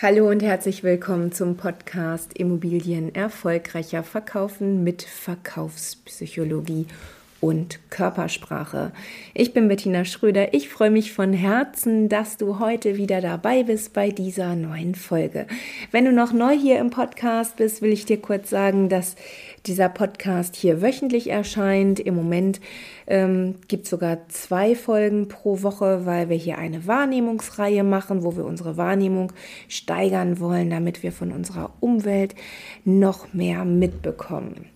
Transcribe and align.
Hallo 0.00 0.28
und 0.28 0.42
herzlich 0.42 0.82
willkommen 0.82 1.30
zum 1.30 1.56
Podcast 1.56 2.36
Immobilien 2.36 3.14
erfolgreicher 3.14 4.02
verkaufen 4.02 4.82
mit 4.82 5.02
Verkaufspsychologie 5.02 6.86
und 7.42 7.80
Körpersprache. 7.90 8.92
Ich 9.34 9.52
bin 9.52 9.66
Bettina 9.66 10.04
Schröder. 10.04 10.54
Ich 10.54 10.68
freue 10.68 10.92
mich 10.92 11.12
von 11.12 11.32
Herzen, 11.32 12.08
dass 12.08 12.36
du 12.36 12.60
heute 12.60 12.96
wieder 12.96 13.20
dabei 13.20 13.64
bist 13.64 13.92
bei 13.92 14.10
dieser 14.10 14.54
neuen 14.54 14.94
Folge. 14.94 15.48
Wenn 15.90 16.04
du 16.04 16.12
noch 16.12 16.32
neu 16.32 16.56
hier 16.56 16.78
im 16.78 16.90
Podcast 16.90 17.56
bist, 17.56 17.82
will 17.82 17.92
ich 17.92 18.06
dir 18.06 18.22
kurz 18.22 18.48
sagen, 18.48 18.88
dass 18.88 19.16
dieser 19.66 19.88
Podcast 19.88 20.54
hier 20.54 20.80
wöchentlich 20.82 21.30
erscheint. 21.30 21.98
Im 21.98 22.14
Moment 22.14 22.60
ähm, 23.08 23.56
gibt 23.66 23.84
es 23.84 23.90
sogar 23.90 24.28
zwei 24.28 24.76
Folgen 24.76 25.26
pro 25.26 25.62
Woche, 25.62 26.06
weil 26.06 26.28
wir 26.28 26.36
hier 26.36 26.58
eine 26.58 26.86
Wahrnehmungsreihe 26.86 27.82
machen, 27.82 28.22
wo 28.22 28.36
wir 28.36 28.44
unsere 28.44 28.76
Wahrnehmung 28.76 29.32
steigern 29.66 30.38
wollen, 30.38 30.70
damit 30.70 31.02
wir 31.02 31.10
von 31.10 31.32
unserer 31.32 31.72
Umwelt 31.80 32.36
noch 32.84 33.34
mehr 33.34 33.64
mitbekommen 33.64 34.66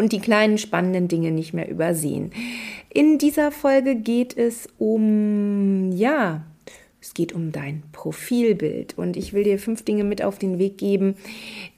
und 0.00 0.12
die 0.12 0.18
kleinen 0.18 0.56
spannenden 0.56 1.08
Dinge 1.08 1.30
nicht 1.30 1.52
mehr 1.52 1.68
übersehen. 1.68 2.32
In 2.88 3.18
dieser 3.18 3.52
Folge 3.52 3.96
geht 3.96 4.34
es 4.34 4.66
um, 4.78 5.92
ja, 5.92 6.42
es 7.02 7.12
geht 7.12 7.34
um 7.34 7.52
dein 7.52 7.82
Profilbild 7.92 8.96
und 8.96 9.18
ich 9.18 9.34
will 9.34 9.44
dir 9.44 9.58
fünf 9.58 9.84
Dinge 9.84 10.04
mit 10.04 10.22
auf 10.22 10.38
den 10.38 10.58
Weg 10.58 10.78
geben, 10.78 11.16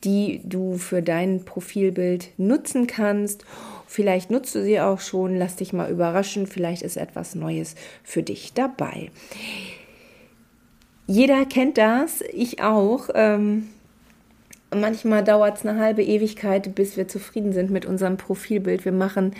die 0.05 0.41
du 0.45 0.79
für 0.79 1.03
dein 1.03 1.45
Profilbild 1.45 2.29
nutzen 2.37 2.87
kannst. 2.87 3.45
Vielleicht 3.89 4.31
nutzt 4.31 4.55
du 4.55 4.63
sie 4.63 4.79
auch 4.79 5.01
schon, 5.01 5.37
lass 5.37 5.57
dich 5.57 5.73
mal 5.73 5.91
überraschen, 5.91 6.47
vielleicht 6.47 6.83
ist 6.83 6.97
etwas 6.97 7.35
Neues 7.35 7.75
für 8.05 8.23
dich 8.23 8.53
dabei. 8.53 9.11
Jeder 11.09 11.45
kennt 11.45 11.77
das, 11.77 12.23
ich 12.33 12.63
auch. 12.63 13.09
Ähm, 13.15 13.69
manchmal 14.75 15.25
dauert 15.25 15.59
es 15.59 15.67
eine 15.67 15.79
halbe 15.79 16.03
Ewigkeit, 16.03 16.75
bis 16.75 16.97
wir 16.97 17.09
zufrieden 17.09 17.53
sind 17.53 17.71
mit 17.71 17.87
unserem 17.87 18.17
Profilbild. 18.17 18.85
Wir 18.85 18.93
machen 18.93 19.35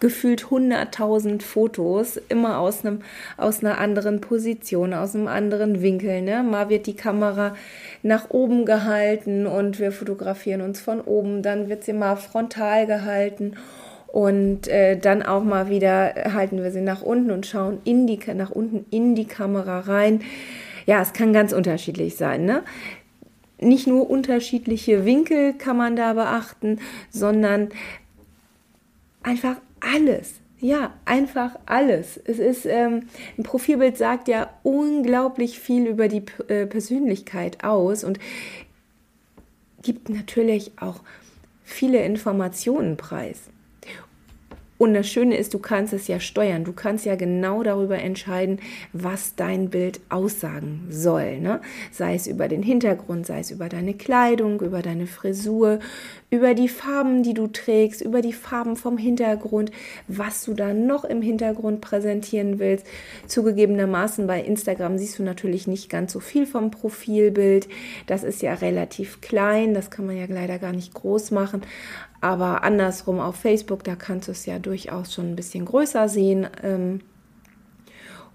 gefühlt 0.00 0.44
100.000 0.44 1.42
Fotos, 1.42 2.18
immer 2.28 2.58
aus, 2.58 2.84
einem, 2.84 3.00
aus 3.36 3.64
einer 3.64 3.78
anderen 3.78 4.20
Position, 4.20 4.92
aus 4.92 5.14
einem 5.14 5.26
anderen 5.26 5.82
Winkel. 5.82 6.22
Ne? 6.22 6.42
Mal 6.42 6.68
wird 6.68 6.86
die 6.86 6.96
Kamera 6.96 7.54
nach 8.02 8.30
oben 8.30 8.66
gehalten 8.66 9.46
und 9.46 9.78
wir 9.78 9.92
fotografieren 9.92 10.60
uns 10.60 10.80
von 10.80 11.00
oben, 11.00 11.42
dann 11.42 11.68
wird 11.68 11.84
sie 11.84 11.92
mal 11.94 12.16
frontal 12.16 12.86
gehalten 12.86 13.54
und 14.08 14.68
äh, 14.68 14.96
dann 14.96 15.22
auch 15.22 15.44
mal 15.44 15.68
wieder 15.68 16.14
halten 16.32 16.62
wir 16.62 16.70
sie 16.70 16.80
nach 16.80 17.02
unten 17.02 17.30
und 17.30 17.46
schauen 17.46 17.78
in 17.84 18.06
die, 18.06 18.18
nach 18.34 18.50
unten 18.50 18.86
in 18.90 19.14
die 19.14 19.26
Kamera 19.26 19.80
rein. 19.80 20.20
Ja, 20.86 21.02
es 21.02 21.12
kann 21.12 21.32
ganz 21.32 21.52
unterschiedlich 21.52 22.16
sein. 22.16 22.44
Ne? 22.44 22.62
Nicht 23.58 23.86
nur 23.86 24.10
unterschiedliche 24.10 25.04
Winkel 25.04 25.54
kann 25.54 25.76
man 25.76 25.96
da 25.96 26.12
beachten, 26.12 26.80
sondern 27.10 27.70
einfach 29.22 29.56
alles. 29.80 30.34
Ja, 30.58 30.94
einfach 31.04 31.58
alles. 31.66 32.18
Es 32.24 32.38
ist, 32.38 32.64
ähm, 32.64 33.08
ein 33.36 33.42
Profilbild 33.42 33.98
sagt 33.98 34.28
ja 34.28 34.50
unglaublich 34.62 35.60
viel 35.60 35.86
über 35.86 36.08
die 36.08 36.22
äh, 36.48 36.66
Persönlichkeit 36.66 37.62
aus 37.62 38.04
und 38.04 38.18
gibt 39.82 40.08
natürlich 40.08 40.72
auch 40.80 41.00
viele 41.62 42.02
Informationen 42.04 42.96
preis. 42.96 43.50
Und 44.78 44.94
das 44.94 45.08
Schöne 45.08 45.36
ist, 45.36 45.54
du 45.54 45.58
kannst 45.58 45.92
es 45.92 46.06
ja 46.06 46.20
steuern. 46.20 46.64
Du 46.64 46.72
kannst 46.72 47.06
ja 47.06 47.16
genau 47.16 47.62
darüber 47.62 47.98
entscheiden, 47.98 48.58
was 48.92 49.34
dein 49.34 49.70
Bild 49.70 50.00
aussagen 50.08 50.86
soll. 50.90 51.38
Ne? 51.40 51.60
Sei 51.90 52.14
es 52.14 52.26
über 52.26 52.48
den 52.48 52.62
Hintergrund, 52.62 53.26
sei 53.26 53.40
es 53.40 53.50
über 53.50 53.68
deine 53.68 53.94
Kleidung, 53.94 54.60
über 54.60 54.82
deine 54.82 55.06
Frisur, 55.06 55.78
über 56.28 56.54
die 56.54 56.68
Farben, 56.68 57.22
die 57.22 57.34
du 57.34 57.46
trägst, 57.46 58.02
über 58.02 58.20
die 58.20 58.32
Farben 58.32 58.76
vom 58.76 58.98
Hintergrund, 58.98 59.70
was 60.08 60.44
du 60.44 60.54
da 60.54 60.74
noch 60.74 61.04
im 61.04 61.22
Hintergrund 61.22 61.80
präsentieren 61.80 62.58
willst. 62.58 62.86
Zugegebenermaßen 63.26 64.26
bei 64.26 64.42
Instagram 64.42 64.98
siehst 64.98 65.18
du 65.18 65.22
natürlich 65.22 65.66
nicht 65.66 65.88
ganz 65.88 66.12
so 66.12 66.20
viel 66.20 66.46
vom 66.46 66.70
Profilbild. 66.70 67.68
Das 68.06 68.24
ist 68.24 68.42
ja 68.42 68.54
relativ 68.54 69.20
klein, 69.20 69.72
das 69.72 69.90
kann 69.90 70.06
man 70.06 70.16
ja 70.16 70.26
leider 70.28 70.58
gar 70.58 70.72
nicht 70.72 70.92
groß 70.94 71.30
machen. 71.30 71.62
Aber 72.20 72.64
andersrum 72.64 73.20
auf 73.20 73.36
Facebook, 73.36 73.84
da 73.84 73.94
kannst 73.94 74.28
du 74.28 74.32
es 74.32 74.46
ja 74.46 74.58
durchaus 74.58 75.12
schon 75.12 75.30
ein 75.30 75.36
bisschen 75.36 75.64
größer 75.64 76.08
sehen. 76.08 76.46
Ähm, 76.62 77.00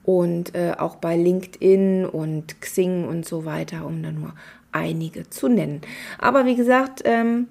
und 0.04 0.56
äh, 0.56 0.74
auch 0.78 0.96
bei 0.96 1.16
LinkedIn 1.16 2.06
und 2.06 2.60
Xing 2.62 3.08
und 3.08 3.26
so 3.26 3.46
weiter, 3.46 3.86
um 3.86 4.02
da 4.02 4.12
nur 4.12 4.34
einige 4.72 5.30
zu 5.30 5.48
nennen. 5.48 5.82
Aber 6.18 6.46
wie 6.46 6.56
gesagt, 6.56 7.02
ähm, 7.06 7.48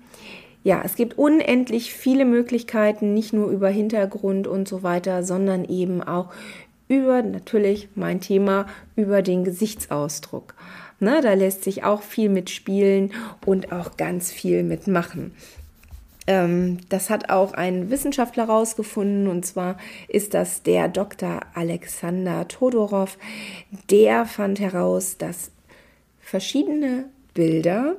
ja, 0.63 0.83
es 0.85 0.95
gibt 0.95 1.17
unendlich 1.17 1.95
viele 1.95 2.25
Möglichkeiten, 2.25 3.15
nicht 3.15 3.33
nur 3.33 3.49
über 3.51 3.69
Hintergrund 3.69 4.47
und 4.47 4.69
so 4.69 4.83
weiter, 4.83 5.23
sondern 5.23 5.65
eben 5.65 6.03
auch 6.03 6.33
über 6.89 7.23
natürlich 7.23 7.89
mein 7.95 8.21
Thema, 8.21 8.67
über 8.97 9.23
den 9.23 9.45
Gesichtsausdruck. 9.45 10.55
Ne, 10.99 11.21
da 11.23 11.33
lässt 11.33 11.65
sich 11.65 11.83
auch 11.83 12.03
viel 12.03 12.29
mitspielen 12.29 13.13
und 13.47 13.73
auch 13.73 13.97
ganz 13.97 14.31
viel 14.31 14.63
mitmachen. 14.63 15.33
Ähm, 16.31 16.79
das 16.89 17.11
hat 17.11 17.29
auch 17.29 17.55
ein 17.55 17.91
Wissenschaftler 17.91 18.47
herausgefunden 18.47 19.27
und 19.27 19.45
zwar 19.45 19.77
ist 20.07 20.33
das 20.33 20.63
der 20.63 20.87
Dr. 20.87 21.41
Alexander 21.55 22.47
Todorov. 22.47 23.19
Der 23.91 24.27
fand 24.27 24.61
heraus, 24.61 25.19
dass 25.19 25.51
verschiedene 26.21 27.07
Bilder 27.35 27.97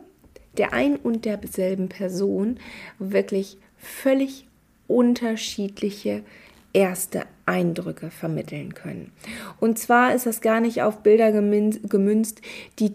der 0.56 0.72
ein 0.72 0.96
und 0.96 1.26
derselben 1.26 1.90
Person 1.90 2.58
wirklich 3.00 3.58
völlig 3.78 4.48
unterschiedliche 4.88 6.24
erste 6.72 7.24
Eindrücke 7.46 8.12
vermitteln 8.12 8.74
können. 8.74 9.12
Und 9.60 9.78
zwar 9.78 10.16
ist 10.16 10.26
das 10.26 10.40
gar 10.40 10.62
nicht 10.62 10.84
auf 10.84 11.04
Bilder 11.04 11.34
gemünzt, 11.34 12.42
die 12.80 12.94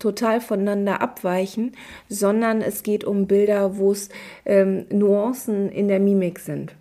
total 0.00 0.40
voneinander 0.40 1.00
abweichen, 1.00 1.72
sondern 2.08 2.60
es 2.60 2.82
geht 2.82 3.04
um 3.04 3.28
Bilder, 3.28 3.76
wo 3.76 3.92
es 3.92 4.08
ähm, 4.44 4.86
Nuancen 4.90 5.68
in 5.70 5.86
der 5.86 6.00
Mimik 6.00 6.40
sind. 6.40 6.74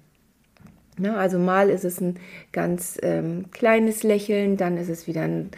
Ja, 1.00 1.16
also 1.16 1.38
mal 1.38 1.69
ist 1.69 1.85
es 1.85 2.02
ein 2.02 2.19
ganz 2.52 2.97
ähm, 3.03 3.46
kleines 3.52 4.03
Lächeln, 4.03 4.58
dann 4.58 4.78
ist 4.78 4.90
es 4.90 5.08
wieder 5.08 5.22
ein 5.22 5.52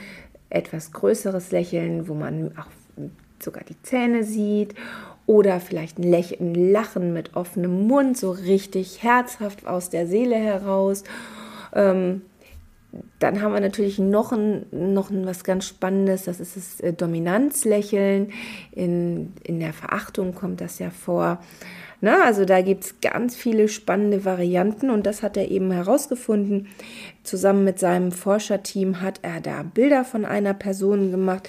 etwas 0.50 0.92
größeres 0.92 1.52
Lächeln, 1.52 2.08
wo 2.08 2.14
man 2.14 2.52
auch 2.58 2.68
sogar 3.42 3.64
die 3.64 3.82
Zähne 3.82 4.24
sieht 4.24 4.76
oder 5.26 5.60
vielleicht 5.60 5.98
ein, 5.98 6.04
Lächeln, 6.04 6.52
ein 6.52 6.72
Lachen 6.72 7.14
mit 7.14 7.36
offenem 7.36 7.88
Mund, 7.88 8.18
so 8.18 8.32
richtig 8.32 9.02
herzhaft 9.02 9.66
aus 9.66 9.90
der 9.90 10.06
Seele 10.06 10.36
heraus. 10.36 11.04
Ähm, 11.74 12.22
dann 13.20 13.42
haben 13.42 13.54
wir 13.54 13.62
natürlich 13.62 14.00
noch 14.00 14.32
ein, 14.32 14.66
noch 14.72 15.10
ein 15.12 15.26
was 15.26 15.44
ganz 15.44 15.66
Spannendes, 15.66 16.24
das 16.24 16.40
ist 16.40 16.58
das 16.58 16.80
äh, 16.82 16.94
Dominanzlächeln. 16.94 18.32
In, 18.72 19.34
in 19.44 19.60
der 19.60 19.74
Verachtung 19.74 20.36
kommt 20.36 20.60
das 20.60 20.80
ja 20.80 20.90
vor. 20.90 21.40
Na, 22.02 22.24
also 22.26 22.46
da 22.46 22.62
gibt 22.62 22.84
es 22.84 23.00
ganz 23.00 23.36
viele 23.36 23.68
spannende 23.68 24.26
Varianten 24.26 24.90
und 24.90 25.06
das 25.06 25.22
hat 25.22 25.38
er 25.38 25.50
eben 25.52 25.72
herausgefunden. 25.72 26.68
Zusammen 27.24 27.64
mit 27.64 27.78
seinem 27.80 28.12
Forscherteam 28.12 29.02
hat 29.02 29.20
er 29.22 29.40
da 29.40 29.62
Bilder 29.62 30.04
von 30.04 30.26
einer 30.26 30.56
Person 30.56 31.12
gemacht, 31.12 31.48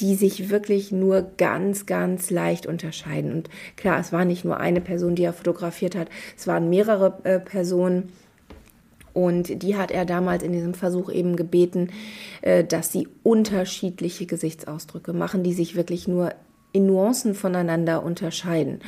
die 0.00 0.16
sich 0.16 0.50
wirklich 0.50 0.90
nur 0.90 1.30
ganz, 1.38 1.86
ganz 1.86 2.30
leicht 2.30 2.66
unterscheiden. 2.66 3.32
Und 3.32 3.50
klar, 3.76 4.00
es 4.00 4.12
war 4.12 4.24
nicht 4.24 4.44
nur 4.44 4.58
eine 4.58 4.80
Person, 4.80 5.14
die 5.14 5.24
er 5.24 5.32
fotografiert 5.32 5.94
hat, 5.94 6.08
es 6.36 6.46
waren 6.46 6.68
mehrere 6.68 7.18
äh, 7.22 7.38
Personen. 7.38 8.12
Und 9.16 9.62
die 9.62 9.78
hat 9.78 9.90
er 9.90 10.04
damals 10.04 10.42
in 10.42 10.52
diesem 10.52 10.74
Versuch 10.74 11.10
eben 11.10 11.36
gebeten, 11.36 11.88
äh, 12.42 12.64
dass 12.64 12.92
sie 12.92 13.08
unterschiedliche 13.22 14.26
Gesichtsausdrücke 14.26 15.14
machen, 15.14 15.42
die 15.42 15.54
sich 15.54 15.74
wirklich 15.74 16.06
nur 16.06 16.34
in 16.72 16.84
Nuancen 16.84 17.34
voneinander 17.34 18.02
unterscheiden. 18.02 18.80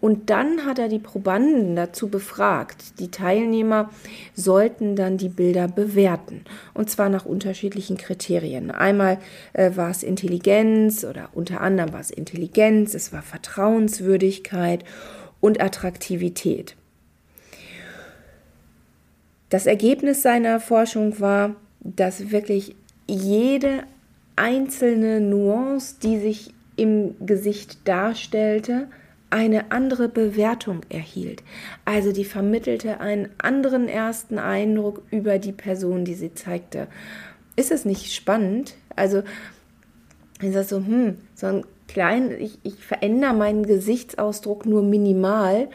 Und 0.00 0.30
dann 0.30 0.64
hat 0.64 0.78
er 0.78 0.88
die 0.88 0.98
Probanden 0.98 1.76
dazu 1.76 2.08
befragt. 2.08 2.98
Die 2.98 3.10
Teilnehmer 3.10 3.90
sollten 4.34 4.96
dann 4.96 5.18
die 5.18 5.28
Bilder 5.28 5.68
bewerten. 5.68 6.44
Und 6.72 6.88
zwar 6.88 7.10
nach 7.10 7.26
unterschiedlichen 7.26 7.98
Kriterien. 7.98 8.70
Einmal 8.70 9.18
äh, 9.52 9.76
war 9.76 9.90
es 9.90 10.02
Intelligenz 10.02 11.04
oder 11.04 11.28
unter 11.34 11.60
anderem 11.60 11.92
war 11.92 12.00
es 12.00 12.10
Intelligenz, 12.10 12.94
es 12.94 13.12
war 13.12 13.20
Vertrauenswürdigkeit 13.20 14.82
und 15.40 15.62
Attraktivität. 15.62 16.74
Das 19.54 19.66
Ergebnis 19.66 20.20
seiner 20.20 20.58
Forschung 20.58 21.20
war, 21.20 21.54
dass 21.78 22.32
wirklich 22.32 22.74
jede 23.06 23.84
einzelne 24.34 25.20
Nuance, 25.20 25.94
die 26.02 26.18
sich 26.18 26.52
im 26.74 27.14
Gesicht 27.24 27.86
darstellte, 27.86 28.88
eine 29.30 29.70
andere 29.70 30.08
Bewertung 30.08 30.80
erhielt. 30.88 31.44
Also 31.84 32.10
die 32.10 32.24
vermittelte 32.24 32.98
einen 32.98 33.28
anderen 33.38 33.86
ersten 33.86 34.40
Eindruck 34.40 35.02
über 35.12 35.38
die 35.38 35.52
Person, 35.52 36.04
die 36.04 36.14
sie 36.14 36.34
zeigte. 36.34 36.88
Ist 37.54 37.70
es 37.70 37.84
nicht 37.84 38.12
spannend? 38.12 38.74
Also 38.96 39.22
Ich 40.42 40.52
sage 40.52 40.66
so, 40.66 40.76
hm, 40.78 41.18
so 41.36 41.46
ein 41.46 41.64
klein, 41.86 42.32
ich, 42.40 42.58
ich 42.64 42.84
verändere 42.84 43.34
meinen 43.34 43.64
Gesichtsausdruck 43.64 44.66
nur 44.66 44.82
minimal 44.82 45.68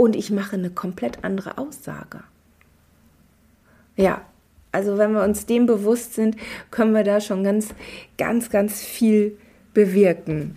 und 0.00 0.16
ich 0.16 0.30
mache 0.30 0.56
eine 0.56 0.70
komplett 0.70 1.24
andere 1.24 1.58
Aussage. 1.58 2.20
Ja, 3.96 4.22
also 4.72 4.96
wenn 4.96 5.12
wir 5.12 5.22
uns 5.22 5.44
dem 5.44 5.66
bewusst 5.66 6.14
sind, 6.14 6.38
können 6.70 6.94
wir 6.94 7.04
da 7.04 7.20
schon 7.20 7.44
ganz, 7.44 7.74
ganz, 8.16 8.48
ganz 8.48 8.80
viel 8.80 9.36
bewirken. 9.74 10.56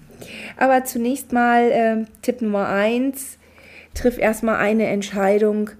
Aber 0.55 0.85
zunächst 0.85 1.33
mal 1.33 1.71
äh, 1.71 2.05
Tipp 2.21 2.41
Nummer 2.41 2.69
eins: 2.69 3.37
triff 3.93 4.17
erstmal 4.17 4.55
eine 4.55 4.87
Entscheidung, 4.87 5.71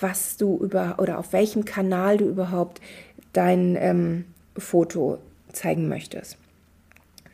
was 0.00 0.36
du 0.36 0.58
über 0.58 0.96
oder 0.98 1.18
auf 1.18 1.32
welchem 1.32 1.64
Kanal 1.64 2.16
du 2.16 2.28
überhaupt 2.28 2.80
dein 3.32 3.76
ähm, 3.78 4.24
Foto 4.58 5.18
zeigen 5.52 5.86
möchtest. 5.86 6.36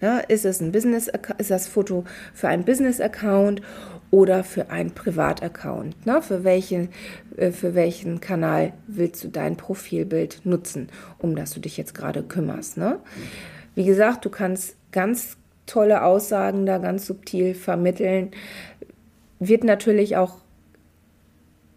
Na, 0.03 0.21
ist 0.21 0.45
es 0.45 0.61
ein 0.61 0.73
Business, 0.73 1.11
ist 1.39 1.51
das 1.51 1.69
Foto 1.69 2.05
für 2.35 2.49
einen 2.49 2.65
Business-Account 2.65 3.63
oder 4.11 4.45
für 4.45 4.71
einen 4.71 4.91
Privataccount? 4.93 5.97
Na, 6.05 6.21
für, 6.21 6.45
welchen, 6.45 6.89
äh, 7.37 7.53
für 7.53 7.75
welchen 7.75 8.21
Kanal 8.21 8.73
willst 8.87 9.23
du 9.25 9.29
dein 9.29 9.57
Profilbild 9.57 10.45
nutzen, 10.45 10.89
um 11.19 11.37
das 11.37 11.53
du 11.53 11.61
dich 11.61 11.77
jetzt 11.77 11.95
gerade 11.95 12.23
kümmerst? 12.23 12.77
Ne? 12.77 12.99
Wie 13.75 13.85
gesagt, 13.85 14.25
du 14.25 14.31
kannst 14.31 14.77
ganz 14.93 15.37
tolle 15.67 16.03
Aussagen 16.03 16.67
da 16.67 16.79
ganz 16.79 17.07
subtil 17.07 17.55
vermitteln. 17.55 18.33
Wird 19.39 19.65
natürlich 19.65 20.17
auch, 20.17 20.39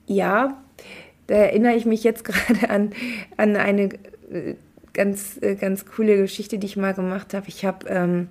ja, 0.07 0.61
da 1.27 1.35
erinnere 1.35 1.75
ich 1.75 1.85
mich 1.85 2.03
jetzt 2.03 2.23
gerade 2.25 2.69
an, 2.69 2.91
an 3.37 3.55
eine 3.55 3.89
äh, 4.31 4.55
ganz, 4.93 5.37
äh, 5.41 5.55
ganz 5.55 5.85
coole 5.85 6.17
Geschichte, 6.17 6.57
die 6.57 6.67
ich 6.67 6.77
mal 6.77 6.93
gemacht 6.93 7.33
habe. 7.33 7.47
Ich 7.47 7.65
habe 7.65 7.87
ähm, 7.87 8.29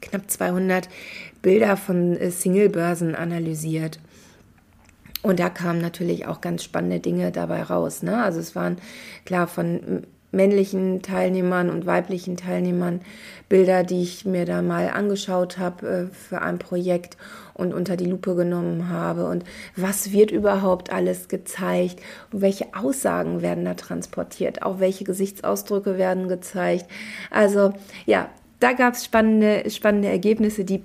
knapp 0.00 0.30
200 0.30 0.88
Bilder 1.42 1.76
von 1.76 2.16
äh, 2.16 2.30
Singlebörsen 2.30 3.14
analysiert. 3.14 4.00
Und 5.22 5.38
da 5.38 5.50
kamen 5.50 5.80
natürlich 5.80 6.26
auch 6.26 6.40
ganz 6.40 6.64
spannende 6.64 7.00
Dinge 7.00 7.30
dabei 7.30 7.62
raus. 7.62 8.02
Ne? 8.02 8.22
Also 8.22 8.40
es 8.40 8.56
waren 8.56 8.78
klar 9.26 9.46
von 9.46 10.06
männlichen 10.32 11.02
Teilnehmern 11.02 11.70
und 11.70 11.86
weiblichen 11.86 12.36
Teilnehmern 12.36 13.00
Bilder, 13.48 13.82
die 13.82 14.02
ich 14.02 14.24
mir 14.24 14.44
da 14.44 14.62
mal 14.62 14.88
angeschaut 14.90 15.58
habe 15.58 15.86
äh, 15.88 16.06
für 16.14 16.40
ein 16.40 16.58
Projekt 16.58 17.16
und 17.54 17.74
unter 17.74 17.96
die 17.96 18.06
Lupe 18.06 18.36
genommen 18.36 18.88
habe 18.88 19.26
und 19.26 19.44
was 19.76 20.12
wird 20.12 20.30
überhaupt 20.30 20.92
alles 20.92 21.28
gezeigt 21.28 22.00
und 22.32 22.40
welche 22.40 22.66
Aussagen 22.74 23.42
werden 23.42 23.64
da 23.64 23.74
transportiert, 23.74 24.62
auch 24.62 24.78
welche 24.78 25.04
Gesichtsausdrücke 25.04 25.98
werden 25.98 26.28
gezeigt. 26.28 26.86
Also 27.30 27.74
ja, 28.06 28.30
da 28.60 28.72
gab 28.72 28.94
es 28.94 29.04
spannende, 29.04 29.68
spannende 29.70 30.08
Ergebnisse, 30.08 30.64
die 30.64 30.82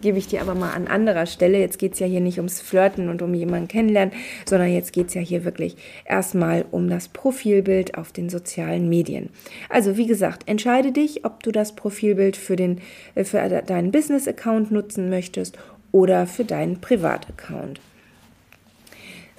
gebe 0.00 0.18
ich 0.18 0.28
dir 0.28 0.40
aber 0.40 0.54
mal 0.54 0.72
an 0.72 0.86
anderer 0.86 1.26
Stelle. 1.26 1.58
Jetzt 1.58 1.78
geht 1.78 1.94
es 1.94 1.98
ja 1.98 2.06
hier 2.06 2.20
nicht 2.20 2.38
ums 2.38 2.60
Flirten 2.60 3.08
und 3.08 3.22
um 3.22 3.34
jemanden 3.34 3.68
kennenlernen, 3.68 4.14
sondern 4.46 4.72
jetzt 4.72 4.92
geht 4.92 5.08
es 5.08 5.14
ja 5.14 5.20
hier 5.20 5.44
wirklich 5.44 5.76
erstmal 6.04 6.64
um 6.70 6.88
das 6.88 7.08
Profilbild 7.08 7.96
auf 7.96 8.12
den 8.12 8.28
sozialen 8.28 8.88
Medien. 8.88 9.30
Also 9.68 9.96
wie 9.96 10.06
gesagt, 10.06 10.42
entscheide 10.46 10.92
dich, 10.92 11.24
ob 11.24 11.42
du 11.42 11.50
das 11.50 11.74
Profilbild 11.74 12.36
für, 12.36 12.56
den, 12.56 12.80
äh, 13.14 13.24
für 13.24 13.48
deinen 13.62 13.90
Business-Account 13.90 14.70
nutzen 14.70 15.10
möchtest 15.10 15.58
oder 15.90 16.26
für 16.26 16.44
deinen 16.44 16.80
Privataccount. 16.80 17.80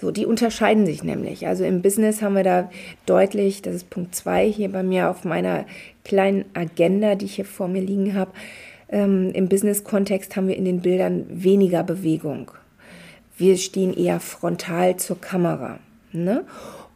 So, 0.01 0.11
die 0.11 0.25
unterscheiden 0.25 0.85
sich 0.85 1.03
nämlich. 1.03 1.45
Also 1.45 1.65
im 1.65 1.81
Business 1.81 2.21
haben 2.21 2.35
wir 2.35 2.43
da 2.43 2.71
deutlich, 3.05 3.61
das 3.61 3.75
ist 3.75 3.89
Punkt 3.89 4.15
2 4.15 4.49
hier 4.49 4.71
bei 4.71 4.81
mir 4.81 5.09
auf 5.09 5.25
meiner 5.25 5.65
kleinen 6.09 6.45
Agenda, 6.53 7.15
die 7.15 7.25
ich 7.25 7.35
hier 7.35 7.45
vor 7.45 7.67
mir 7.67 7.81
liegen 7.81 8.15
habe, 8.15 8.31
ähm, 8.89 9.31
Im 9.33 9.47
Business-Kontext 9.47 10.35
haben 10.35 10.47
wir 10.47 10.57
in 10.57 10.65
den 10.65 10.81
Bildern 10.81 11.25
weniger 11.29 11.83
Bewegung. 11.83 12.51
Wir 13.37 13.57
stehen 13.57 13.93
eher 13.93 14.19
frontal 14.19 14.97
zur 14.97 15.21
Kamera. 15.21 15.79
Ne? 16.11 16.43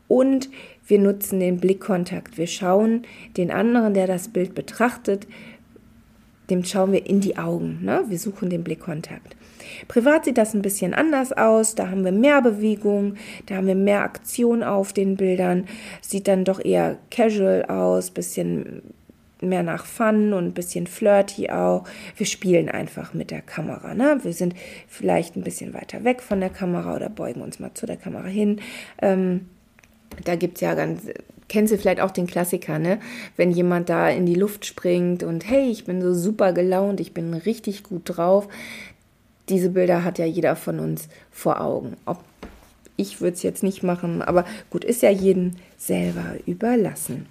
Und 0.07 0.49
wir 0.87 0.99
nutzen 0.99 1.39
den 1.39 1.59
Blickkontakt. 1.59 2.37
Wir 2.37 2.47
schauen 2.47 3.03
den 3.37 3.51
anderen, 3.51 3.93
der 3.93 4.07
das 4.07 4.27
Bild 4.27 4.55
betrachtet, 4.55 5.27
dem 6.49 6.65
schauen 6.65 6.91
wir 6.91 7.05
in 7.05 7.21
die 7.21 7.37
Augen. 7.37 7.79
Ne? 7.83 8.03
Wir 8.07 8.19
suchen 8.19 8.49
den 8.49 8.63
Blickkontakt. 8.63 9.37
Privat 9.87 10.25
sieht 10.25 10.37
das 10.37 10.53
ein 10.53 10.61
bisschen 10.61 10.93
anders 10.93 11.31
aus. 11.31 11.75
Da 11.75 11.89
haben 11.89 12.03
wir 12.03 12.11
mehr 12.11 12.41
Bewegung, 12.41 13.15
da 13.45 13.55
haben 13.55 13.67
wir 13.67 13.75
mehr 13.75 14.01
Aktion 14.01 14.61
auf 14.61 14.91
den 14.91 15.15
Bildern. 15.15 15.67
Sieht 16.01 16.27
dann 16.27 16.43
doch 16.43 16.63
eher 16.63 16.97
casual 17.11 17.63
aus, 17.65 18.11
bisschen 18.11 18.81
mehr 19.49 19.63
nach 19.63 19.85
Fun 19.85 20.33
und 20.33 20.45
ein 20.45 20.53
bisschen 20.53 20.87
flirty 20.87 21.49
auch. 21.49 21.85
Wir 22.17 22.25
spielen 22.25 22.69
einfach 22.69 23.13
mit 23.13 23.31
der 23.31 23.41
Kamera. 23.41 23.93
Ne? 23.93 24.19
Wir 24.23 24.33
sind 24.33 24.55
vielleicht 24.87 25.35
ein 25.35 25.43
bisschen 25.43 25.73
weiter 25.73 26.03
weg 26.03 26.21
von 26.21 26.39
der 26.39 26.49
Kamera 26.49 26.95
oder 26.95 27.09
beugen 27.09 27.41
uns 27.41 27.59
mal 27.59 27.73
zu 27.73 27.85
der 27.85 27.97
Kamera 27.97 28.27
hin. 28.27 28.59
Ähm, 29.01 29.47
da 30.23 30.35
gibt 30.35 30.55
es 30.55 30.61
ja 30.61 30.75
ganz, 30.75 31.01
kennst 31.47 31.73
du 31.73 31.77
vielleicht 31.77 32.01
auch 32.01 32.11
den 32.11 32.27
Klassiker, 32.27 32.79
ne? 32.79 32.99
Wenn 33.35 33.51
jemand 33.51 33.89
da 33.89 34.09
in 34.09 34.25
die 34.25 34.35
Luft 34.35 34.65
springt 34.65 35.23
und 35.23 35.49
hey, 35.49 35.69
ich 35.69 35.85
bin 35.85 36.01
so 36.01 36.13
super 36.13 36.53
gelaunt, 36.53 36.99
ich 36.99 37.13
bin 37.13 37.33
richtig 37.33 37.83
gut 37.83 38.03
drauf. 38.05 38.47
Diese 39.49 39.69
Bilder 39.69 40.03
hat 40.03 40.19
ja 40.19 40.25
jeder 40.25 40.55
von 40.55 40.79
uns 40.79 41.09
vor 41.31 41.59
Augen. 41.61 41.97
Ob 42.05 42.23
ich 42.95 43.21
würde 43.21 43.35
es 43.35 43.43
jetzt 43.43 43.63
nicht 43.63 43.83
machen, 43.83 44.21
aber 44.21 44.45
gut, 44.69 44.83
ist 44.83 45.01
ja 45.01 45.09
jedem 45.09 45.53
selber 45.77 46.35
überlassen. 46.45 47.25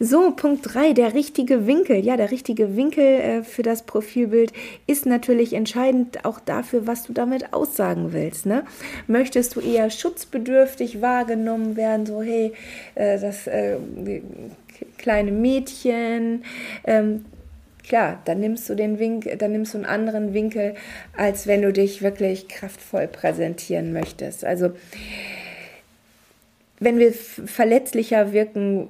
So, 0.00 0.30
Punkt 0.30 0.74
3, 0.74 0.92
der 0.92 1.14
richtige 1.14 1.66
Winkel. 1.66 2.04
Ja, 2.04 2.16
der 2.16 2.30
richtige 2.30 2.76
Winkel 2.76 3.04
äh, 3.04 3.42
für 3.42 3.62
das 3.62 3.82
Profilbild 3.82 4.52
ist 4.86 5.06
natürlich 5.06 5.54
entscheidend 5.54 6.24
auch 6.24 6.38
dafür, 6.38 6.86
was 6.86 7.04
du 7.04 7.12
damit 7.12 7.52
aussagen 7.52 8.12
willst. 8.12 8.46
Ne? 8.46 8.64
Möchtest 9.08 9.56
du 9.56 9.60
eher 9.60 9.90
schutzbedürftig 9.90 11.00
wahrgenommen 11.00 11.76
werden, 11.76 12.06
so 12.06 12.22
hey, 12.22 12.52
äh, 12.94 13.18
das 13.18 13.48
äh, 13.48 13.76
kleine 14.98 15.32
Mädchen, 15.32 16.44
ähm, 16.84 17.24
klar, 17.82 18.20
dann 18.24 18.38
nimmst 18.38 18.68
du 18.68 18.76
den 18.76 19.00
Winkel, 19.00 19.36
dann 19.36 19.50
nimmst 19.50 19.74
du 19.74 19.78
einen 19.78 19.86
anderen 19.86 20.32
Winkel, 20.32 20.74
als 21.16 21.48
wenn 21.48 21.62
du 21.62 21.72
dich 21.72 22.02
wirklich 22.02 22.46
kraftvoll 22.46 23.08
präsentieren 23.08 23.92
möchtest. 23.92 24.44
Also 24.44 24.70
wenn 26.78 26.98
wir 26.98 27.12
verletzlicher 27.12 28.32
wirken, 28.32 28.88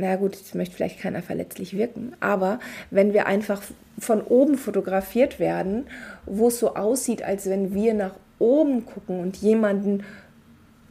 na 0.00 0.14
gut, 0.14 0.36
jetzt 0.36 0.54
möchte 0.54 0.76
vielleicht 0.76 1.00
keiner 1.00 1.22
verletzlich 1.22 1.76
wirken, 1.76 2.14
aber 2.20 2.60
wenn 2.90 3.12
wir 3.12 3.26
einfach 3.26 3.60
von 3.98 4.22
oben 4.22 4.56
fotografiert 4.56 5.40
werden, 5.40 5.88
wo 6.24 6.48
es 6.48 6.60
so 6.60 6.76
aussieht, 6.76 7.24
als 7.24 7.46
wenn 7.46 7.74
wir 7.74 7.94
nach 7.94 8.14
oben 8.38 8.86
gucken 8.86 9.18
und 9.18 9.36
jemanden 9.38 10.04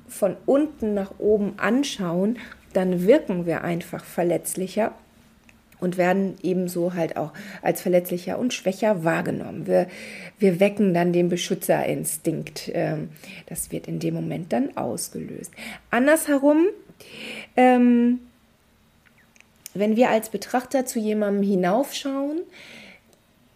von 0.09 0.35
unten 0.45 0.93
nach 0.93 1.19
oben 1.19 1.53
anschauen, 1.55 2.37
dann 2.73 3.07
wirken 3.07 3.45
wir 3.45 3.63
einfach 3.63 4.03
verletzlicher 4.03 4.91
und 5.79 5.97
werden 5.97 6.35
ebenso 6.43 6.93
halt 6.93 7.15
auch 7.15 7.31
als 7.61 7.81
verletzlicher 7.81 8.37
und 8.37 8.53
schwächer 8.53 9.05
wahrgenommen. 9.05 9.67
Wir, 9.67 9.87
wir 10.37 10.59
wecken 10.59 10.93
dann 10.93 11.13
den 11.13 11.29
Beschützerinstinkt. 11.29 12.71
Ähm, 12.73 13.09
das 13.45 13.71
wird 13.71 13.87
in 13.87 13.99
dem 13.99 14.15
Moment 14.15 14.51
dann 14.51 14.75
ausgelöst. 14.75 15.53
Andersherum, 15.91 16.65
ähm, 17.55 18.19
wenn 19.79 19.95
wir 19.95 20.09
als 20.09 20.29
Betrachter 20.29 20.85
zu 20.85 20.99
jemandem 20.99 21.43
hinaufschauen, 21.43 22.41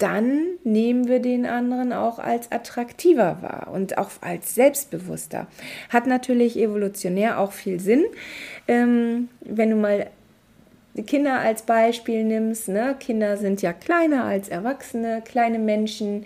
dann 0.01 0.58
nehmen 0.63 1.08
wir 1.08 1.20
den 1.20 1.46
anderen 1.46 1.94
auch 1.94 2.18
als 2.18 2.51
attraktiver 2.51 3.38
wahr 3.42 3.70
und 3.72 4.00
auch 4.00 4.10
als 4.22 4.56
selbstbewusster. 4.56 5.46
Hat 5.90 6.08
natürlich 6.08 6.58
evolutionär 6.58 7.40
auch 7.40 7.51
viel 7.51 7.80
Sinn. 7.80 8.06
Ähm, 8.68 9.30
wenn 9.42 9.70
du 9.70 9.75
mal 9.75 10.08
die 10.96 11.04
Kinder 11.04 11.40
als 11.40 11.62
Beispiel 11.62 12.24
nimmst, 12.24 12.68
ne? 12.68 12.96
Kinder 13.00 13.38
sind 13.38 13.62
ja 13.62 13.72
kleiner 13.72 14.26
als 14.26 14.50
Erwachsene, 14.50 15.22
kleine 15.24 15.58
Menschen, 15.58 16.26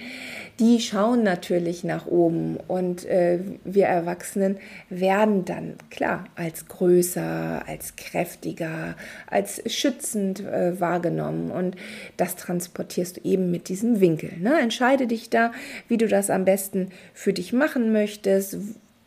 die 0.59 0.79
schauen 0.79 1.21
natürlich 1.21 1.83
nach 1.83 2.07
oben 2.07 2.57
und 2.67 3.05
äh, 3.05 3.39
wir 3.63 3.85
Erwachsenen 3.85 4.57
werden 4.89 5.45
dann 5.45 5.75
klar 5.91 6.25
als 6.35 6.67
größer, 6.67 7.63
als 7.67 7.95
kräftiger, 7.95 8.95
als 9.27 9.61
schützend 9.71 10.39
äh, 10.39 10.79
wahrgenommen 10.79 11.51
und 11.51 11.75
das 12.17 12.35
transportierst 12.35 13.17
du 13.17 13.21
eben 13.23 13.51
mit 13.51 13.69
diesem 13.69 13.99
Winkel. 13.99 14.31
Ne? 14.39 14.59
Entscheide 14.59 15.05
dich 15.05 15.29
da, 15.29 15.51
wie 15.87 15.97
du 15.97 16.07
das 16.07 16.29
am 16.31 16.45
besten 16.45 16.89
für 17.13 17.33
dich 17.33 17.53
machen 17.53 17.91
möchtest, 17.91 18.57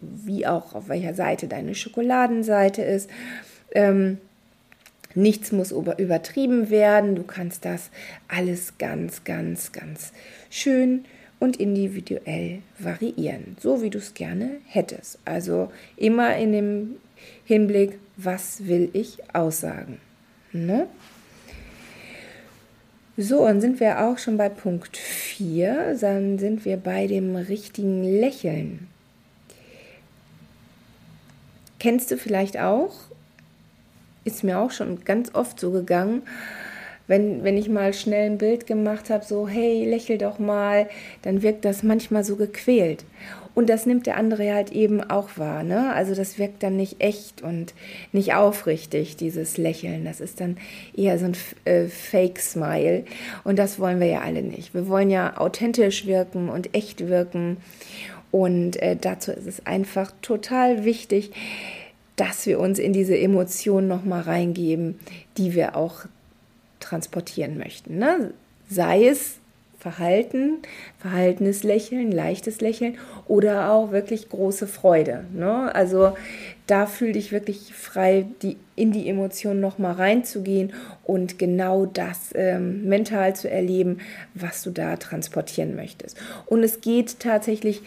wie 0.00 0.46
auch 0.46 0.74
auf 0.74 0.88
welcher 0.88 1.14
Seite 1.14 1.48
deine 1.48 1.74
Schokoladenseite 1.74 2.82
ist. 2.82 3.10
Ähm, 3.74 4.18
Nichts 5.14 5.52
muss 5.52 5.72
übertrieben 5.72 6.70
werden. 6.70 7.16
Du 7.16 7.22
kannst 7.22 7.64
das 7.64 7.90
alles 8.28 8.78
ganz, 8.78 9.24
ganz, 9.24 9.72
ganz 9.72 10.12
schön 10.50 11.04
und 11.38 11.56
individuell 11.56 12.60
variieren, 12.78 13.56
so 13.60 13.82
wie 13.82 13.90
du 13.90 13.98
es 13.98 14.14
gerne 14.14 14.56
hättest. 14.66 15.18
Also 15.24 15.70
immer 15.96 16.36
in 16.36 16.52
dem 16.52 16.96
Hinblick, 17.44 17.98
was 18.16 18.66
will 18.66 18.90
ich 18.92 19.18
aussagen. 19.34 19.98
Ne? 20.52 20.86
So, 23.16 23.46
und 23.46 23.60
sind 23.60 23.80
wir 23.80 24.04
auch 24.04 24.18
schon 24.18 24.36
bei 24.36 24.48
Punkt 24.48 24.96
4, 24.96 25.96
dann 26.00 26.38
sind 26.38 26.64
wir 26.64 26.76
bei 26.76 27.06
dem 27.06 27.34
richtigen 27.34 28.04
Lächeln. 28.04 28.86
Kennst 31.80 32.10
du 32.10 32.16
vielleicht 32.16 32.58
auch? 32.58 32.94
Ist 34.28 34.44
mir 34.44 34.58
auch 34.58 34.70
schon 34.70 35.04
ganz 35.06 35.34
oft 35.34 35.58
so 35.58 35.70
gegangen, 35.70 36.22
wenn, 37.06 37.42
wenn 37.42 37.56
ich 37.56 37.70
mal 37.70 37.94
schnell 37.94 38.26
ein 38.30 38.36
Bild 38.36 38.66
gemacht 38.66 39.08
habe, 39.08 39.24
so, 39.24 39.48
hey, 39.48 39.88
lächel 39.88 40.18
doch 40.18 40.38
mal, 40.38 40.86
dann 41.22 41.40
wirkt 41.40 41.64
das 41.64 41.82
manchmal 41.82 42.22
so 42.22 42.36
gequält. 42.36 43.04
Und 43.54 43.70
das 43.70 43.86
nimmt 43.86 44.06
der 44.06 44.18
andere 44.18 44.52
halt 44.52 44.70
eben 44.70 45.02
auch 45.02 45.30
wahr. 45.36 45.62
Ne? 45.64 45.92
Also 45.94 46.14
das 46.14 46.38
wirkt 46.38 46.62
dann 46.62 46.76
nicht 46.76 47.00
echt 47.00 47.40
und 47.40 47.72
nicht 48.12 48.34
aufrichtig, 48.34 49.16
dieses 49.16 49.56
Lächeln. 49.56 50.04
Das 50.04 50.20
ist 50.20 50.40
dann 50.40 50.58
eher 50.94 51.18
so 51.18 51.24
ein 51.24 51.36
äh, 51.64 51.86
Fake-Smile. 51.86 53.04
Und 53.44 53.58
das 53.58 53.80
wollen 53.80 53.98
wir 53.98 54.06
ja 54.08 54.20
alle 54.20 54.42
nicht. 54.42 54.74
Wir 54.74 54.86
wollen 54.86 55.10
ja 55.10 55.38
authentisch 55.38 56.06
wirken 56.06 56.50
und 56.50 56.74
echt 56.74 57.08
wirken. 57.08 57.56
Und 58.30 58.80
äh, 58.82 58.94
dazu 58.94 59.32
ist 59.32 59.46
es 59.46 59.64
einfach 59.66 60.12
total 60.20 60.84
wichtig, 60.84 61.32
dass 62.18 62.46
wir 62.46 62.60
uns 62.60 62.78
in 62.78 62.92
diese 62.92 63.16
Emotionen 63.16 63.88
nochmal 63.88 64.22
reingeben, 64.22 64.98
die 65.36 65.54
wir 65.54 65.76
auch 65.76 66.04
transportieren 66.80 67.56
möchten. 67.56 67.98
Ne? 67.98 68.32
Sei 68.68 69.06
es 69.06 69.36
Verhalten, 69.78 70.58
verhaltenes 70.98 71.62
Lächeln, 71.62 72.10
leichtes 72.10 72.60
Lächeln 72.60 72.98
oder 73.28 73.70
auch 73.70 73.92
wirklich 73.92 74.28
große 74.28 74.66
Freude. 74.66 75.24
Ne? 75.32 75.72
Also 75.72 76.16
da 76.66 76.86
fühl 76.86 77.12
dich 77.12 77.30
wirklich 77.30 77.72
frei, 77.74 78.26
die, 78.42 78.56
in 78.74 78.90
die 78.90 79.08
Emotionen 79.08 79.60
nochmal 79.60 79.92
reinzugehen 79.92 80.72
und 81.04 81.38
genau 81.38 81.86
das 81.86 82.30
ähm, 82.34 82.88
mental 82.88 83.36
zu 83.36 83.48
erleben, 83.48 83.98
was 84.34 84.64
du 84.64 84.70
da 84.70 84.96
transportieren 84.96 85.76
möchtest. 85.76 86.16
Und 86.46 86.64
es 86.64 86.80
geht 86.80 87.20
tatsächlich 87.20 87.82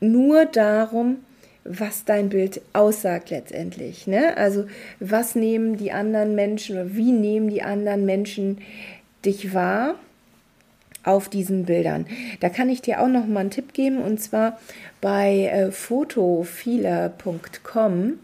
nur 0.00 0.46
darum, 0.46 1.18
was 1.64 2.04
dein 2.04 2.28
Bild 2.28 2.60
aussagt 2.72 3.30
letztendlich. 3.30 4.06
Ne? 4.06 4.36
Also 4.36 4.66
was 5.00 5.34
nehmen 5.34 5.76
die 5.76 5.92
anderen 5.92 6.34
Menschen 6.34 6.76
oder 6.76 6.94
wie 6.94 7.12
nehmen 7.12 7.48
die 7.48 7.62
anderen 7.62 8.04
Menschen 8.04 8.58
dich 9.24 9.54
wahr 9.54 9.94
auf 11.04 11.28
diesen 11.28 11.64
Bildern. 11.64 12.06
Da 12.40 12.48
kann 12.48 12.68
ich 12.68 12.82
dir 12.82 13.00
auch 13.00 13.08
noch 13.08 13.26
mal 13.26 13.40
einen 13.40 13.50
Tipp 13.50 13.74
geben 13.74 13.98
und 13.98 14.20
zwar 14.20 14.58
bei 15.00 15.46
äh, 15.46 15.70
photofeeler.com. 15.70 18.18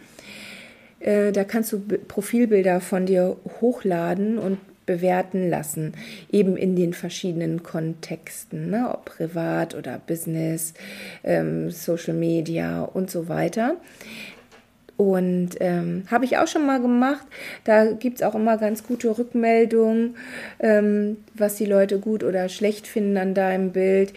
Äh, 1.01 1.33
da 1.33 1.45
kannst 1.45 1.73
du 1.73 1.81
Profilbilder 1.81 2.81
von 2.81 3.07
dir 3.07 3.37
hochladen 3.61 4.39
und 4.39 4.59
bewerten 4.91 5.49
lassen, 5.49 5.93
eben 6.33 6.57
in 6.57 6.75
den 6.75 6.95
verschiedenen 6.95 7.63
Kontexten, 7.63 8.71
ne? 8.71 8.91
ob 8.93 9.05
privat 9.05 9.77
oder 9.77 10.01
Business, 10.05 10.75
ähm, 11.23 11.71
Social 11.71 12.15
Media 12.15 12.83
und 12.83 13.09
so 13.09 13.29
weiter. 13.29 13.77
Und 14.97 15.51
ähm, 15.61 16.03
habe 16.11 16.25
ich 16.25 16.39
auch 16.39 16.49
schon 16.49 16.67
mal 16.67 16.81
gemacht. 16.81 17.25
Da 17.63 17.93
gibt 17.93 18.17
es 18.17 18.27
auch 18.27 18.35
immer 18.35 18.59
ganz 18.59 18.83
gute 18.83 19.17
Rückmeldungen, 19.17 20.17
ähm, 20.59 21.19
was 21.35 21.55
die 21.55 21.67
Leute 21.67 22.01
gut 22.01 22.25
oder 22.25 22.49
schlecht 22.49 22.89
finden 22.89 23.17
an 23.17 23.33
deinem 23.33 23.71
Bild. 23.71 24.13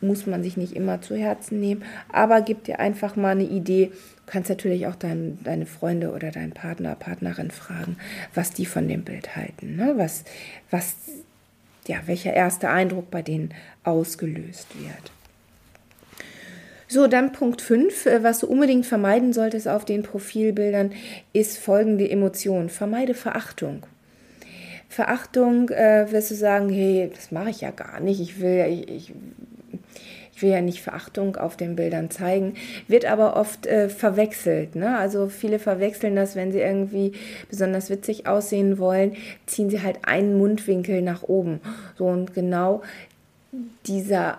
Muss 0.00 0.26
man 0.26 0.42
sich 0.42 0.56
nicht 0.56 0.74
immer 0.74 1.02
zu 1.02 1.16
Herzen 1.16 1.60
nehmen, 1.60 1.84
aber 2.10 2.40
gibt 2.40 2.66
dir 2.66 2.80
einfach 2.80 3.14
mal 3.14 3.32
eine 3.32 3.44
Idee, 3.44 3.92
kannst 4.26 4.48
natürlich 4.48 4.86
auch 4.86 4.94
dein, 4.94 5.38
deine 5.42 5.66
Freunde 5.66 6.12
oder 6.12 6.30
deinen 6.30 6.52
Partner, 6.52 6.94
Partnerin 6.94 7.50
fragen, 7.50 7.96
was 8.34 8.52
die 8.52 8.66
von 8.66 8.88
dem 8.88 9.04
Bild 9.04 9.36
halten. 9.36 9.76
Ne? 9.76 9.94
Was, 9.96 10.24
was, 10.70 10.96
ja, 11.86 11.98
welcher 12.06 12.32
erste 12.32 12.68
Eindruck 12.68 13.10
bei 13.10 13.22
denen 13.22 13.52
ausgelöst 13.82 14.68
wird. 14.78 15.12
So, 16.86 17.06
dann 17.06 17.32
Punkt 17.32 17.60
5, 17.60 18.06
äh, 18.06 18.22
was 18.22 18.38
du 18.40 18.46
unbedingt 18.46 18.86
vermeiden 18.86 19.32
solltest 19.32 19.66
auf 19.66 19.84
den 19.84 20.02
Profilbildern, 20.02 20.92
ist 21.32 21.58
folgende 21.58 22.08
Emotion. 22.08 22.68
Vermeide 22.68 23.14
Verachtung. 23.14 23.86
Verachtung 24.88 25.70
äh, 25.70 26.06
wirst 26.12 26.30
du 26.30 26.34
sagen, 26.36 26.68
hey, 26.68 27.10
das 27.12 27.32
mache 27.32 27.50
ich 27.50 27.62
ja 27.62 27.72
gar 27.72 27.98
nicht. 28.00 28.20
Ich 28.20 28.40
will, 28.40 28.64
ich, 28.68 28.88
ich 28.88 29.12
ich 30.34 30.42
will 30.42 30.50
ja 30.50 30.60
nicht 30.60 30.82
Verachtung 30.82 31.36
auf 31.36 31.56
den 31.56 31.76
Bildern 31.76 32.10
zeigen, 32.10 32.54
wird 32.88 33.04
aber 33.04 33.36
oft 33.36 33.66
äh, 33.66 33.88
verwechselt. 33.88 34.74
Ne? 34.74 34.98
Also 34.98 35.28
viele 35.28 35.58
verwechseln 35.58 36.16
das, 36.16 36.34
wenn 36.34 36.50
sie 36.50 36.60
irgendwie 36.60 37.12
besonders 37.48 37.88
witzig 37.88 38.26
aussehen 38.26 38.78
wollen, 38.78 39.16
ziehen 39.46 39.70
sie 39.70 39.82
halt 39.82 39.98
einen 40.02 40.36
Mundwinkel 40.36 41.02
nach 41.02 41.22
oben. 41.22 41.60
So 41.96 42.06
und 42.06 42.34
genau 42.34 42.82
dieser 43.86 44.38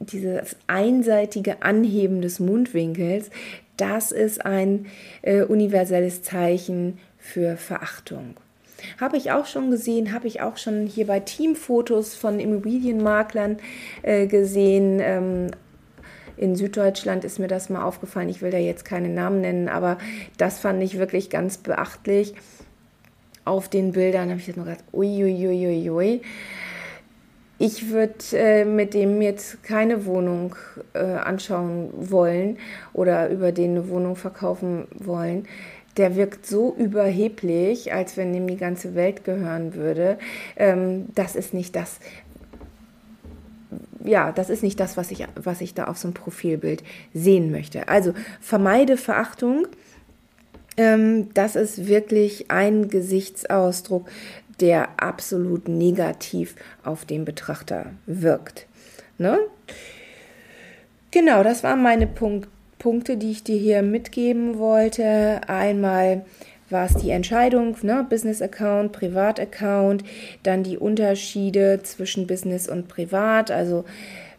dieses 0.00 0.56
einseitige 0.66 1.62
Anheben 1.62 2.22
des 2.22 2.40
Mundwinkels, 2.40 3.30
das 3.76 4.10
ist 4.10 4.44
ein 4.44 4.86
äh, 5.22 5.42
universelles 5.42 6.24
Zeichen 6.24 6.98
für 7.18 7.56
Verachtung. 7.56 8.34
Habe 9.00 9.16
ich 9.16 9.32
auch 9.32 9.46
schon 9.46 9.70
gesehen, 9.70 10.12
habe 10.12 10.26
ich 10.26 10.40
auch 10.40 10.56
schon 10.56 10.86
hier 10.86 11.06
bei 11.06 11.20
Teamfotos 11.20 12.14
von 12.14 12.40
Immobilienmaklern 12.40 13.58
äh, 14.02 14.26
gesehen. 14.26 15.00
Ähm, 15.00 15.50
in 16.36 16.56
Süddeutschland 16.56 17.24
ist 17.24 17.38
mir 17.38 17.48
das 17.48 17.70
mal 17.70 17.84
aufgefallen. 17.84 18.28
Ich 18.28 18.42
will 18.42 18.50
da 18.50 18.58
jetzt 18.58 18.84
keine 18.84 19.08
Namen 19.08 19.42
nennen, 19.42 19.68
aber 19.68 19.98
das 20.38 20.58
fand 20.58 20.82
ich 20.82 20.98
wirklich 20.98 21.30
ganz 21.30 21.58
beachtlich. 21.58 22.34
Auf 23.44 23.68
den 23.68 23.92
Bildern 23.92 24.30
habe 24.30 24.40
ich 24.40 24.46
jetzt 24.46 24.56
nur 24.56 24.66
gedacht, 24.66 24.84
uiuiuiui. 24.92 25.46
Ui, 25.46 25.90
ui, 25.90 25.90
ui. 25.90 26.22
Ich 27.64 27.90
würde 27.90 28.14
äh, 28.32 28.64
mit 28.64 28.92
dem 28.92 29.22
jetzt 29.22 29.62
keine 29.62 30.04
Wohnung 30.04 30.56
äh, 30.94 30.98
anschauen 30.98 31.90
wollen 31.94 32.58
oder 32.92 33.28
über 33.30 33.52
den 33.52 33.72
eine 33.72 33.88
Wohnung 33.88 34.16
verkaufen 34.16 34.88
wollen 34.94 35.46
der 35.96 36.16
wirkt 36.16 36.46
so 36.46 36.74
überheblich, 36.76 37.92
als 37.92 38.16
wenn 38.16 38.34
ihm 38.34 38.46
die 38.46 38.56
ganze 38.56 38.94
Welt 38.94 39.24
gehören 39.24 39.74
würde. 39.74 40.18
Ähm, 40.56 41.06
das 41.14 41.36
ist 41.36 41.54
nicht 41.54 41.76
das, 41.76 41.98
ja, 44.04 44.32
das 44.32 44.50
ist 44.50 44.62
nicht 44.62 44.80
das, 44.80 44.96
was 44.96 45.10
ich, 45.10 45.26
was 45.34 45.60
ich 45.60 45.74
da 45.74 45.84
auf 45.84 45.98
so 45.98 46.08
einem 46.08 46.14
Profilbild 46.14 46.82
sehen 47.12 47.50
möchte. 47.50 47.88
Also 47.88 48.14
vermeide 48.40 48.96
Verachtung. 48.96 49.66
Ähm, 50.76 51.28
das 51.34 51.56
ist 51.56 51.86
wirklich 51.86 52.50
ein 52.50 52.88
Gesichtsausdruck, 52.88 54.08
der 54.60 54.88
absolut 55.02 55.68
negativ 55.68 56.54
auf 56.84 57.04
den 57.04 57.24
Betrachter 57.24 57.92
wirkt. 58.06 58.66
Ne? 59.18 59.38
Genau, 61.10 61.42
das 61.42 61.62
waren 61.62 61.82
meine 61.82 62.06
Punkte 62.06 62.48
Punkte, 62.82 63.16
die 63.16 63.30
ich 63.30 63.44
dir 63.44 63.56
hier 63.56 63.80
mitgeben 63.80 64.58
wollte. 64.58 65.40
Einmal 65.46 66.24
war 66.68 66.86
es 66.86 66.94
die 66.96 67.10
Entscheidung, 67.10 67.76
ne, 67.82 68.04
Business 68.10 68.42
Account, 68.42 68.90
Privat 68.90 69.38
Account, 69.38 70.02
dann 70.42 70.64
die 70.64 70.78
Unterschiede 70.78 71.80
zwischen 71.84 72.26
Business 72.26 72.68
und 72.68 72.88
Privat, 72.88 73.52
also 73.52 73.84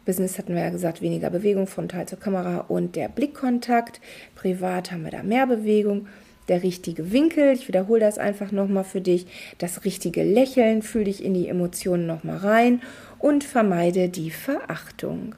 Business 0.05 0.38
hatten 0.38 0.55
wir 0.55 0.63
ja 0.63 0.71
gesagt, 0.71 1.01
weniger 1.01 1.29
Bewegung, 1.29 1.67
frontal 1.67 2.05
zur 2.05 2.19
Kamera 2.19 2.65
und 2.67 2.97
der 2.97 3.07
Blickkontakt. 3.07 4.01
Privat 4.35 4.91
haben 4.91 5.05
wir 5.05 5.12
da 5.12 5.23
mehr 5.23 5.47
Bewegung. 5.47 6.07
Der 6.50 6.63
richtige 6.63 7.13
Winkel, 7.13 7.53
ich 7.53 7.69
wiederhole 7.69 8.01
das 8.01 8.17
einfach 8.17 8.51
nochmal 8.51 8.83
für 8.83 9.00
dich. 9.00 9.25
Das 9.59 9.85
richtige 9.85 10.23
Lächeln, 10.23 10.81
fühl 10.81 11.05
dich 11.05 11.23
in 11.23 11.33
die 11.33 11.47
Emotionen 11.47 12.05
nochmal 12.05 12.39
rein 12.39 12.81
und 13.19 13.45
vermeide 13.45 14.09
die 14.09 14.31
Verachtung 14.31 15.35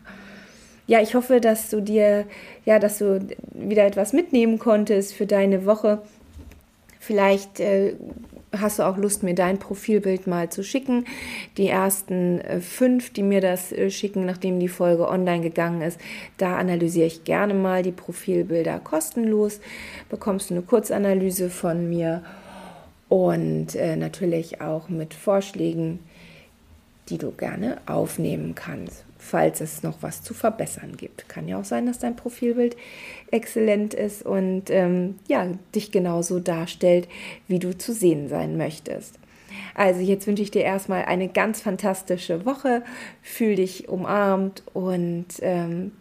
ja, 0.87 1.01
ich 1.01 1.15
hoffe, 1.15 1.41
dass 1.41 1.69
du 1.69 1.81
dir, 1.81 2.25
ja, 2.65 2.79
dass 2.79 2.99
du 2.99 3.27
wieder 3.53 3.85
etwas 3.85 4.13
mitnehmen 4.13 4.59
konntest 4.59 5.13
für 5.13 5.25
deine 5.25 5.65
Woche. 5.65 6.01
Vielleicht 6.99 7.59
äh, 7.59 7.93
hast 8.61 8.79
du 8.79 8.83
auch 8.83 8.97
Lust, 8.97 9.23
mir 9.23 9.35
dein 9.35 9.57
Profilbild 9.57 10.27
mal 10.27 10.49
zu 10.49 10.63
schicken. 10.63 11.05
Die 11.57 11.67
ersten 11.67 12.39
äh, 12.41 12.59
fünf, 12.59 13.13
die 13.13 13.23
mir 13.23 13.41
das 13.41 13.71
äh, 13.71 13.89
schicken, 13.89 14.25
nachdem 14.25 14.59
die 14.59 14.67
Folge 14.67 15.07
online 15.07 15.41
gegangen 15.41 15.81
ist, 15.81 15.99
da 16.37 16.57
analysiere 16.57 17.07
ich 17.07 17.23
gerne 17.23 17.53
mal 17.53 17.83
die 17.83 17.91
Profilbilder 17.91 18.79
kostenlos. 18.79 19.59
Bekommst 20.09 20.49
du 20.49 20.55
eine 20.55 20.63
Kurzanalyse 20.63 21.49
von 21.49 21.89
mir 21.89 22.23
und 23.09 23.75
äh, 23.75 23.95
natürlich 23.95 24.61
auch 24.61 24.89
mit 24.89 25.13
Vorschlägen, 25.13 25.99
die 27.09 27.17
du 27.17 27.31
gerne 27.31 27.77
aufnehmen 27.85 28.55
kannst 28.55 29.05
falls 29.25 29.59
es 29.59 29.83
noch 29.83 29.97
was 30.01 30.21
zu 30.21 30.33
verbessern 30.33 30.95
gibt. 30.97 31.27
Kann 31.27 31.47
ja 31.47 31.59
auch 31.59 31.65
sein, 31.65 31.85
dass 31.85 31.99
dein 31.99 32.15
Profilbild 32.15 32.77
exzellent 33.31 33.93
ist 33.93 34.23
und 34.23 34.69
ähm, 34.69 35.15
ja, 35.27 35.47
dich 35.73 35.91
genauso 35.91 36.39
darstellt, 36.39 37.07
wie 37.47 37.59
du 37.59 37.77
zu 37.77 37.93
sehen 37.93 38.29
sein 38.29 38.55
möchtest. 38.55 39.19
Also 39.73 40.01
jetzt 40.01 40.27
wünsche 40.27 40.43
ich 40.43 40.51
dir 40.51 40.63
erstmal 40.63 41.05
eine 41.05 41.27
ganz 41.27 41.61
fantastische 41.61 42.45
Woche. 42.45 42.83
Fühl 43.21 43.55
dich 43.55 43.89
umarmt 43.89 44.63
und 44.73 45.27
ähm, 45.41 45.91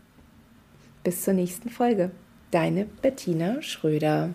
bis 1.03 1.23
zur 1.23 1.35
nächsten 1.35 1.71
Folge. 1.71 2.11
Deine 2.51 2.85
Bettina 2.85 3.63
Schröder. 3.63 4.31